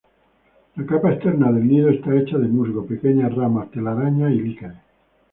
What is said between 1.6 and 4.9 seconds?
nido está hecho de musgo, pequeñas ramas, telarañas y líquenes.